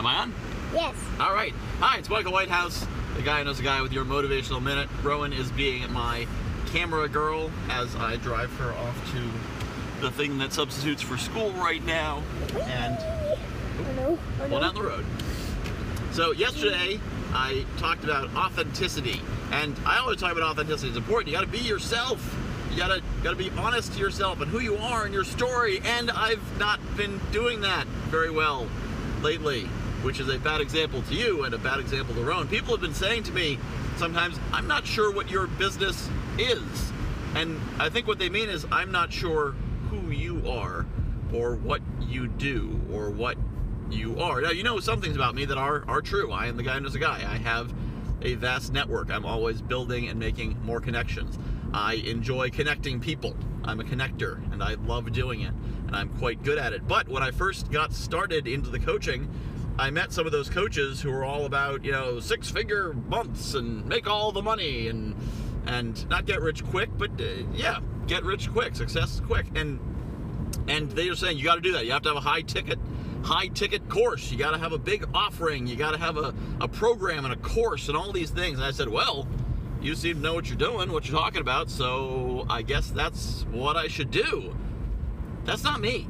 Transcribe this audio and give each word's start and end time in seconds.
Am 0.00 0.06
I 0.06 0.14
on? 0.14 0.32
Yes. 0.72 0.94
All 1.20 1.34
right. 1.34 1.52
Hi, 1.78 1.98
it's 1.98 2.08
Michael 2.08 2.32
Whitehouse, 2.32 2.86
the 3.16 3.22
guy 3.22 3.40
who 3.40 3.44
knows 3.44 3.60
a 3.60 3.62
guy 3.62 3.82
with 3.82 3.92
your 3.92 4.06
motivational 4.06 4.62
minute. 4.62 4.88
Rowan 5.02 5.34
is 5.34 5.52
being 5.52 5.92
my 5.92 6.26
camera 6.72 7.06
girl 7.06 7.50
as 7.68 7.94
I 7.96 8.16
drive 8.16 8.50
her 8.56 8.72
off 8.72 9.12
to 9.12 10.00
the 10.00 10.10
thing 10.10 10.38
that 10.38 10.54
substitutes 10.54 11.02
for 11.02 11.18
school 11.18 11.50
right 11.50 11.84
now. 11.84 12.22
And 12.62 12.96
Oh 12.98 13.92
no. 13.94 14.18
Oh 14.40 14.46
no. 14.46 14.48
well, 14.48 14.60
down 14.62 14.74
the 14.74 14.82
road. 14.82 15.04
So 16.12 16.32
yesterday 16.32 16.98
I 17.34 17.66
talked 17.76 18.02
about 18.02 18.34
authenticity, 18.34 19.20
and 19.52 19.78
I 19.84 19.98
always 19.98 20.18
talk 20.18 20.32
about 20.32 20.44
authenticity. 20.44 20.88
It's 20.88 20.96
important. 20.96 21.28
You 21.28 21.34
got 21.34 21.44
to 21.44 21.46
be 21.46 21.58
yourself. 21.58 22.38
You 22.70 22.78
gotta 22.78 23.02
gotta 23.22 23.36
be 23.36 23.50
honest 23.50 23.92
to 23.92 23.98
yourself 23.98 24.40
and 24.40 24.50
who 24.50 24.60
you 24.60 24.76
are 24.76 25.04
and 25.04 25.12
your 25.12 25.24
story. 25.24 25.82
And 25.84 26.10
I've 26.10 26.58
not 26.58 26.80
been 26.96 27.20
doing 27.32 27.60
that 27.60 27.86
very 28.08 28.30
well 28.30 28.66
lately, 29.22 29.68
which 30.02 30.20
is 30.20 30.28
a 30.28 30.38
bad 30.38 30.60
example 30.60 31.02
to 31.02 31.14
you 31.14 31.44
and 31.44 31.54
a 31.54 31.58
bad 31.58 31.80
example 31.80 32.14
to 32.14 32.22
Rowan. 32.22 32.48
People 32.48 32.72
have 32.72 32.80
been 32.80 32.94
saying 32.94 33.24
to 33.24 33.32
me 33.32 33.58
sometimes, 33.96 34.38
"I'm 34.52 34.66
not 34.66 34.86
sure 34.86 35.12
what 35.12 35.30
your 35.30 35.46
business 35.46 36.08
is," 36.38 36.92
and 37.34 37.60
I 37.78 37.88
think 37.88 38.06
what 38.06 38.18
they 38.18 38.28
mean 38.28 38.48
is, 38.48 38.66
"I'm 38.72 38.90
not 38.90 39.12
sure 39.12 39.54
who 39.90 40.10
you 40.10 40.48
are, 40.48 40.86
or 41.32 41.54
what 41.56 41.82
you 42.00 42.26
do, 42.26 42.80
or 42.92 43.10
what 43.10 43.36
you 43.90 44.20
are. 44.20 44.40
Now, 44.40 44.50
you 44.50 44.62
know 44.62 44.80
some 44.80 45.00
things 45.00 45.16
about 45.16 45.34
me 45.34 45.44
that 45.46 45.58
are, 45.58 45.84
are 45.88 46.00
true. 46.00 46.30
I 46.32 46.46
am 46.46 46.56
the 46.56 46.62
guy 46.62 46.74
who 46.74 46.80
knows 46.80 46.94
a 46.94 46.98
guy. 46.98 47.18
I 47.18 47.36
have 47.38 47.72
a 48.22 48.34
vast 48.34 48.72
network. 48.72 49.10
I'm 49.10 49.24
always 49.24 49.60
building 49.62 50.08
and 50.08 50.18
making 50.18 50.56
more 50.64 50.80
connections. 50.80 51.38
I 51.72 51.94
enjoy 51.94 52.50
connecting 52.50 53.00
people. 53.00 53.36
I'm 53.64 53.80
a 53.80 53.84
connector 53.84 54.40
and 54.52 54.62
I 54.62 54.74
love 54.74 55.10
doing 55.12 55.42
it 55.42 55.52
and 55.86 55.94
I'm 55.94 56.08
quite 56.18 56.42
good 56.42 56.58
at 56.58 56.72
it. 56.72 56.86
But 56.86 57.08
when 57.08 57.22
I 57.22 57.30
first 57.30 57.70
got 57.70 57.92
started 57.92 58.46
into 58.46 58.70
the 58.70 58.78
coaching, 58.78 59.28
I 59.80 59.90
met 59.90 60.12
some 60.12 60.26
of 60.26 60.32
those 60.32 60.50
coaches 60.50 61.00
who 61.00 61.10
were 61.10 61.24
all 61.24 61.46
about, 61.46 61.86
you 61.86 61.90
know, 61.90 62.20
six 62.20 62.50
figure 62.50 62.92
months 62.92 63.54
and 63.54 63.86
make 63.86 64.06
all 64.06 64.30
the 64.30 64.42
money 64.42 64.88
and 64.88 65.16
and 65.66 66.06
not 66.10 66.26
get 66.26 66.42
rich 66.42 66.62
quick, 66.66 66.90
but 66.98 67.10
uh, 67.18 67.24
yeah, 67.54 67.80
get 68.06 68.22
rich 68.22 68.52
quick, 68.52 68.76
success 68.76 69.22
quick. 69.24 69.46
And 69.54 69.80
and 70.68 70.90
they 70.90 71.08
were 71.08 71.16
saying 71.16 71.38
you 71.38 71.44
got 71.44 71.54
to 71.54 71.62
do 71.62 71.72
that. 71.72 71.86
You 71.86 71.92
have 71.92 72.02
to 72.02 72.10
have 72.10 72.18
a 72.18 72.20
high 72.20 72.42
ticket, 72.42 72.78
high 73.22 73.46
ticket 73.46 73.88
course. 73.88 74.30
You 74.30 74.36
got 74.36 74.50
to 74.50 74.58
have 74.58 74.72
a 74.72 74.78
big 74.78 75.06
offering. 75.14 75.66
You 75.66 75.76
got 75.76 75.92
to 75.92 75.98
have 75.98 76.18
a, 76.18 76.34
a 76.60 76.68
program 76.68 77.24
and 77.24 77.32
a 77.32 77.38
course 77.38 77.88
and 77.88 77.96
all 77.96 78.12
these 78.12 78.30
things. 78.30 78.58
And 78.58 78.66
I 78.66 78.72
said, 78.72 78.90
well, 78.90 79.26
you 79.80 79.94
seem 79.94 80.16
to 80.16 80.20
know 80.20 80.34
what 80.34 80.48
you're 80.48 80.58
doing, 80.58 80.92
what 80.92 81.08
you're 81.08 81.18
talking 81.18 81.40
about. 81.40 81.70
So 81.70 82.44
I 82.50 82.60
guess 82.60 82.90
that's 82.90 83.46
what 83.50 83.78
I 83.78 83.88
should 83.88 84.10
do. 84.10 84.54
That's 85.44 85.64
not 85.64 85.80
me. 85.80 86.06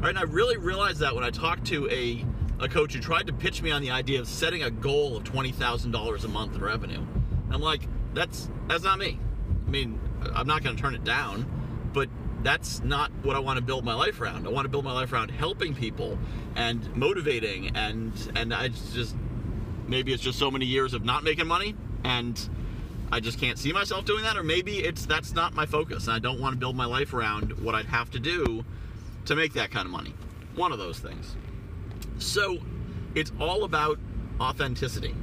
Right? 0.00 0.10
And 0.10 0.18
I 0.18 0.22
really 0.22 0.56
realized 0.56 0.98
that 0.98 1.14
when 1.14 1.22
I 1.22 1.30
talked 1.30 1.64
to 1.66 1.88
a 1.90 2.24
a 2.60 2.68
coach 2.68 2.94
who 2.94 3.00
tried 3.00 3.26
to 3.26 3.32
pitch 3.32 3.62
me 3.62 3.70
on 3.70 3.82
the 3.82 3.90
idea 3.90 4.20
of 4.20 4.28
setting 4.28 4.62
a 4.62 4.70
goal 4.70 5.16
of 5.16 5.24
twenty 5.24 5.52
thousand 5.52 5.92
dollars 5.92 6.24
a 6.24 6.28
month 6.28 6.54
in 6.54 6.62
revenue. 6.62 7.04
I'm 7.50 7.60
like, 7.60 7.82
that's 8.14 8.50
that's 8.66 8.84
not 8.84 8.98
me. 8.98 9.18
I 9.66 9.70
mean, 9.70 10.00
I'm 10.34 10.46
not 10.46 10.62
going 10.62 10.76
to 10.76 10.82
turn 10.82 10.94
it 10.94 11.04
down, 11.04 11.46
but 11.92 12.08
that's 12.42 12.80
not 12.82 13.10
what 13.22 13.36
I 13.36 13.38
want 13.38 13.58
to 13.58 13.64
build 13.64 13.84
my 13.84 13.94
life 13.94 14.20
around. 14.20 14.46
I 14.46 14.50
want 14.50 14.64
to 14.64 14.68
build 14.68 14.84
my 14.84 14.92
life 14.92 15.12
around 15.12 15.30
helping 15.30 15.74
people 15.74 16.18
and 16.56 16.94
motivating 16.96 17.76
and 17.76 18.12
and 18.36 18.54
I 18.54 18.68
just 18.68 19.16
maybe 19.86 20.12
it's 20.12 20.22
just 20.22 20.38
so 20.38 20.50
many 20.50 20.66
years 20.66 20.94
of 20.94 21.04
not 21.04 21.24
making 21.24 21.46
money 21.46 21.74
and 22.04 22.48
I 23.10 23.20
just 23.20 23.40
can't 23.40 23.58
see 23.58 23.72
myself 23.72 24.04
doing 24.04 24.22
that 24.22 24.36
or 24.36 24.42
maybe 24.42 24.78
it's 24.78 25.06
that's 25.06 25.32
not 25.32 25.54
my 25.54 25.66
focus 25.66 26.06
and 26.06 26.14
I 26.14 26.18
don't 26.18 26.40
want 26.40 26.54
to 26.54 26.58
build 26.58 26.76
my 26.76 26.84
life 26.84 27.12
around 27.14 27.58
what 27.60 27.74
I'd 27.74 27.86
have 27.86 28.10
to 28.12 28.20
do 28.20 28.64
to 29.24 29.34
make 29.34 29.54
that 29.54 29.70
kind 29.70 29.86
of 29.86 29.92
money. 29.92 30.14
One 30.54 30.72
of 30.72 30.78
those 30.78 30.98
things. 30.98 31.34
So, 32.18 32.58
it's 33.14 33.32
all 33.40 33.64
about 33.64 33.98
authenticity. 34.40 35.14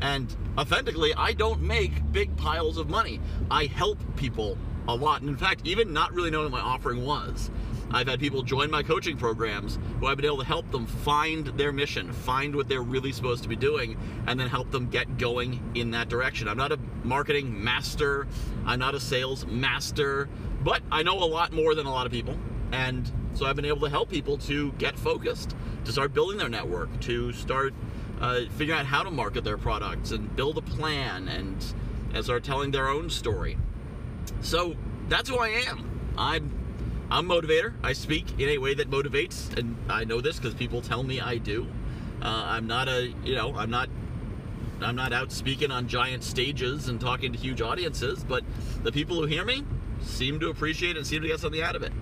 And 0.00 0.34
authentically, 0.58 1.14
I 1.14 1.32
don't 1.32 1.62
make 1.62 2.12
big 2.12 2.36
piles 2.36 2.76
of 2.76 2.88
money. 2.88 3.20
I 3.50 3.66
help 3.66 3.98
people 4.16 4.58
a 4.88 4.94
lot. 4.94 5.20
And 5.20 5.30
in 5.30 5.36
fact, 5.36 5.62
even 5.64 5.92
not 5.92 6.12
really 6.12 6.30
knowing 6.30 6.52
what 6.52 6.62
my 6.62 6.68
offering 6.68 7.04
was, 7.04 7.50
I've 7.90 8.08
had 8.08 8.18
people 8.18 8.42
join 8.42 8.70
my 8.70 8.82
coaching 8.82 9.16
programs 9.16 9.78
who 10.00 10.06
I've 10.06 10.16
been 10.16 10.26
able 10.26 10.38
to 10.38 10.44
help 10.44 10.70
them 10.70 10.86
find 10.86 11.46
their 11.46 11.72
mission, 11.72 12.12
find 12.12 12.54
what 12.54 12.68
they're 12.68 12.82
really 12.82 13.12
supposed 13.12 13.42
to 13.44 13.48
be 13.48 13.56
doing, 13.56 13.96
and 14.26 14.38
then 14.38 14.48
help 14.48 14.70
them 14.70 14.88
get 14.88 15.18
going 15.18 15.62
in 15.74 15.92
that 15.92 16.08
direction. 16.08 16.48
I'm 16.48 16.56
not 16.56 16.72
a 16.72 16.78
marketing 17.04 17.62
master, 17.62 18.26
I'm 18.64 18.80
not 18.80 18.94
a 18.94 19.00
sales 19.00 19.46
master, 19.46 20.28
but 20.64 20.82
I 20.90 21.04
know 21.04 21.22
a 21.22 21.24
lot 21.24 21.52
more 21.52 21.74
than 21.74 21.86
a 21.86 21.92
lot 21.92 22.06
of 22.06 22.12
people. 22.12 22.36
And 22.76 23.10
so 23.32 23.46
I've 23.46 23.56
been 23.56 23.64
able 23.64 23.80
to 23.80 23.88
help 23.88 24.10
people 24.10 24.36
to 24.38 24.70
get 24.72 24.98
focused, 24.98 25.56
to 25.86 25.92
start 25.92 26.12
building 26.12 26.36
their 26.36 26.50
network, 26.50 27.00
to 27.00 27.32
start 27.32 27.72
uh, 28.20 28.42
figuring 28.56 28.78
out 28.78 28.84
how 28.84 29.02
to 29.02 29.10
market 29.10 29.44
their 29.44 29.56
products 29.56 30.10
and 30.10 30.34
build 30.36 30.58
a 30.58 30.62
plan 30.62 31.26
and, 31.28 31.64
and 32.12 32.22
start 32.22 32.44
telling 32.44 32.72
their 32.72 32.88
own 32.88 33.08
story. 33.08 33.56
So 34.42 34.76
that's 35.08 35.30
who 35.30 35.38
I 35.38 35.48
am. 35.68 36.12
I'm 36.18 36.52
I'm 37.08 37.30
a 37.30 37.34
motivator. 37.34 37.72
I 37.82 37.92
speak 37.92 38.26
in 38.38 38.48
a 38.48 38.58
way 38.58 38.74
that 38.74 38.90
motivates, 38.90 39.56
and 39.56 39.76
I 39.88 40.04
know 40.04 40.20
this 40.20 40.36
because 40.38 40.54
people 40.54 40.82
tell 40.82 41.02
me 41.02 41.20
I 41.20 41.38
do. 41.38 41.66
Uh, 42.20 42.42
I'm 42.46 42.66
not 42.66 42.88
a 42.88 43.14
you 43.24 43.36
know 43.36 43.56
I'm 43.56 43.70
not 43.70 43.88
I'm 44.82 44.96
not 44.96 45.12
out 45.14 45.32
speaking 45.32 45.70
on 45.70 45.88
giant 45.88 46.24
stages 46.24 46.88
and 46.88 47.00
talking 47.00 47.32
to 47.32 47.38
huge 47.38 47.62
audiences, 47.62 48.22
but 48.24 48.44
the 48.82 48.92
people 48.92 49.16
who 49.16 49.26
hear 49.26 49.44
me 49.44 49.64
seem 50.02 50.40
to 50.40 50.50
appreciate 50.50 50.96
and 50.96 51.06
seem 51.06 51.22
to 51.22 51.28
get 51.28 51.40
something 51.40 51.62
out 51.62 51.76
of 51.76 51.82
it. 51.82 51.92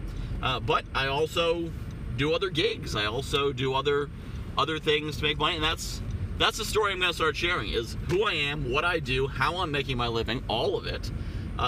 Uh, 0.43 0.61
but 0.61 0.85
I 0.95 1.07
also 1.07 1.71
do 2.17 2.33
other 2.33 2.51
gigs. 2.51 2.95
I 2.95 3.07
also 3.07 3.53
do 3.53 3.75
other 3.75 4.11
other 4.57 4.79
things 4.79 5.17
to 5.17 5.23
make 5.25 5.39
money, 5.39 5.57
and 5.57 5.65
that's 5.65 6.01
that's 6.39 6.59
the 6.59 6.65
story 6.65 6.93
I'm 6.93 6.99
going 6.99 7.11
to 7.11 7.17
start 7.17 7.37
sharing: 7.37 7.73
is 7.73 7.97
who 8.09 8.25
I 8.25 8.33
am, 8.33 8.71
what 8.71 8.85
I 8.85 8.99
do, 8.99 9.27
how 9.27 9.59
I'm 9.59 9.71
making 9.71 9.97
my 9.97 10.09
living, 10.09 10.43
all 10.49 10.77
of 10.77 10.87
it. 10.87 11.11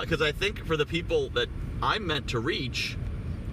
Because 0.00 0.21
I 0.21 0.32
think 0.32 0.66
for 0.66 0.76
the 0.76 0.87
people 0.87 1.31
that 1.31 1.49
I'm 1.82 2.06
meant 2.06 2.28
to 2.28 2.41
reach, 2.41 2.97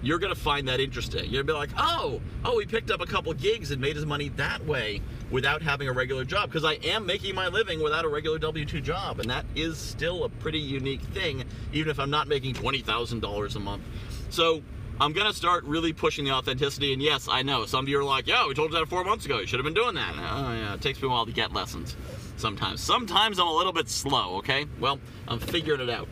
you're 0.04 0.18
going 0.18 0.34
to 0.34 0.40
find 0.40 0.68
that 0.68 0.80
interesting. 0.80 1.30
You're 1.30 1.42
going 1.42 1.46
to 1.46 1.52
be 1.52 1.58
like, 1.58 1.70
oh, 1.78 2.20
oh, 2.44 2.58
he 2.58 2.66
picked 2.66 2.90
up 2.90 3.00
a 3.00 3.06
couple 3.06 3.32
gigs 3.32 3.70
and 3.70 3.80
made 3.80 3.96
his 3.96 4.04
money 4.04 4.28
that 4.30 4.64
way 4.66 5.00
without 5.30 5.62
having 5.62 5.88
a 5.88 5.92
regular 5.92 6.24
job. 6.24 6.50
Because 6.50 6.64
I 6.64 6.74
am 6.84 7.06
making 7.06 7.34
my 7.34 7.48
living 7.48 7.82
without 7.82 8.04
a 8.04 8.08
regular 8.08 8.38
W 8.38 8.64
2 8.64 8.80
job. 8.82 9.20
And 9.20 9.30
that 9.30 9.46
is 9.54 9.78
still 9.78 10.24
a 10.24 10.28
pretty 10.28 10.58
unique 10.58 11.00
thing, 11.00 11.44
even 11.72 11.90
if 11.90 11.98
I'm 11.98 12.10
not 12.10 12.28
making 12.28 12.54
$20,000 12.54 13.56
a 13.56 13.60
month. 13.60 13.82
So 14.28 14.62
I'm 15.00 15.12
to 15.12 15.32
start 15.32 15.64
really 15.64 15.92
pushing 15.92 16.24
the 16.24 16.30
authenticity. 16.30 16.92
And 16.92 17.02
yes, 17.02 17.28
I 17.30 17.42
know 17.42 17.66
some 17.66 17.84
of 17.84 17.88
you 17.88 17.98
are 17.98 18.04
like, 18.04 18.26
yo, 18.26 18.48
we 18.48 18.54
told 18.54 18.72
you 18.72 18.78
that 18.78 18.88
four 18.88 19.04
months 19.04 19.24
ago. 19.24 19.40
You 19.40 19.46
should 19.46 19.58
have 19.58 19.64
been 19.64 19.74
doing 19.74 19.94
that. 19.96 20.14
Oh, 20.16 20.52
yeah, 20.52 20.74
it 20.74 20.80
takes 20.80 21.02
me 21.02 21.08
a 21.08 21.10
while 21.10 21.26
to 21.26 21.32
get 21.32 21.52
lessons 21.52 21.96
sometimes. 22.36 22.80
Sometimes 22.80 23.38
I'm 23.38 23.48
a 23.48 23.52
little 23.52 23.72
bit 23.72 23.88
slow, 23.88 24.36
okay? 24.36 24.66
Well, 24.78 25.00
I'm 25.26 25.40
figuring 25.40 25.80
it 25.80 25.90
out. 25.90 26.08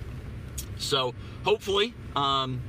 So 0.79 1.15
hopefully, 1.45 1.95
um, 2.17 2.61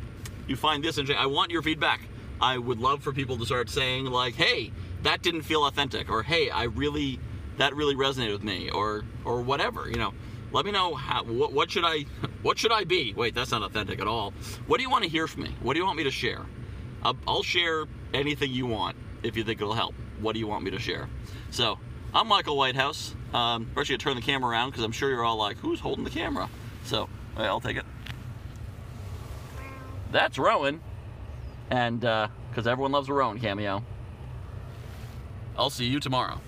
you 0.48 0.56
find 0.56 0.84
this 0.84 0.98
interesting. 0.98 1.22
I 1.22 1.28
want 1.28 1.52
your 1.52 1.62
feedback. 1.62 2.02
I 2.40 2.58
would 2.58 2.80
love 2.80 3.02
for 3.02 3.12
people 3.12 3.38
to 3.38 3.46
start 3.46 3.70
saying 3.70 4.06
like, 4.06 4.36
"Hey, 4.36 4.72
that 5.04 5.22
didn't 5.22 5.44
feel 5.44 5.66
authentic," 5.66 6.10
or 6.10 6.24
"Hey, 6.24 6.50
I 6.50 6.64
really 6.64 7.20
that 7.58 7.76
really 7.76 7.96
resonated 7.96 8.34
with 8.34 8.44
me," 8.44 8.70
or 8.70 9.04
or 9.24 9.42
whatever. 9.42 9.88
You 9.90 9.98
know, 9.98 10.14
let 10.54 10.66
me 10.66 10.72
know 10.72 10.94
how 10.96 11.24
what, 11.24 11.52
what 11.52 11.70
should 11.72 11.84
I 11.84 12.06
what 12.42 12.58
should 12.58 12.72
I 12.72 12.86
be? 12.86 13.14
Wait, 13.14 13.36
that's 13.36 13.52
not 13.52 13.64
authentic 13.64 14.00
at 14.00 14.08
all. 14.08 14.34
What 14.68 14.78
do 14.78 14.84
you 14.84 14.90
want 14.90 15.04
to 15.04 15.10
hear 15.10 15.28
from 15.28 15.44
me? 15.44 15.56
What 15.62 15.74
do 15.74 15.80
you 15.80 15.86
want 15.86 15.98
me 15.98 16.04
to 16.04 16.12
share? 16.12 16.46
I'll, 17.02 17.18
I'll 17.28 17.44
share 17.44 17.86
anything 18.14 18.52
you 18.52 18.66
want 18.66 18.96
if 19.24 19.36
you 19.36 19.44
think 19.44 19.60
it'll 19.60 19.74
help. 19.74 19.96
What 20.22 20.34
do 20.34 20.40
you 20.40 20.48
want 20.48 20.64
me 20.64 20.72
to 20.72 20.80
share? 20.80 21.10
So 21.52 21.78
I'm 22.14 22.28
Michael 22.28 22.56
Whitehouse. 22.56 23.16
Um, 23.34 23.70
first, 23.74 23.90
you 23.90 23.98
turn 23.98 24.16
the 24.16 24.22
camera 24.22 24.52
around 24.52 24.70
because 24.70 24.84
I'm 24.86 24.92
sure 24.92 25.10
you're 25.10 25.26
all 25.26 25.38
like, 25.38 25.58
"Who's 25.58 25.80
holding 25.80 26.04
the 26.04 26.12
camera?" 26.12 26.50
So 26.86 27.10
wait, 27.36 27.46
I'll 27.46 27.60
take 27.60 27.78
it. 27.78 27.86
That's 30.12 30.38
Rowan. 30.38 30.82
And, 31.72 32.02
because 32.02 32.68
everyone 32.68 32.92
loves 32.92 33.10
a 33.10 33.14
Rowan 33.14 33.40
cameo. 33.40 33.84
I'll 35.58 35.72
see 35.72 35.86
you 35.86 36.00
tomorrow. 36.00 36.40